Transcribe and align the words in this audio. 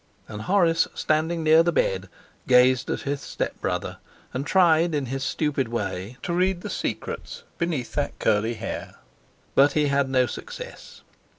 And 0.27 0.41
Horace, 0.41 0.87
standing 0.95 1.43
near 1.43 1.61
the 1.61 1.71
bed, 1.71 2.09
gazed 2.47 2.89
at 2.89 3.01
his 3.01 3.21
stepbrother 3.21 3.97
and 4.33 4.47
tried 4.47 4.95
in 4.95 5.05
his 5.05 5.23
stupid 5.23 5.67
way 5.67 6.17
to 6.23 6.33
read 6.33 6.61
the 6.61 6.71
secrets 6.71 7.43
beneath 7.59 7.93
that 7.93 8.17
curly 8.17 8.55
hair. 8.55 8.95
But 9.53 9.73
he 9.73 9.89
had 9.89 10.09
no 10.09 10.25
success. 10.25 11.03